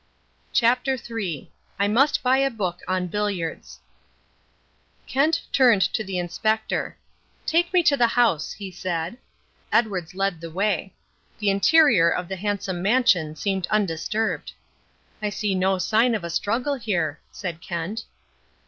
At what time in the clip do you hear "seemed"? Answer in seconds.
13.35-13.67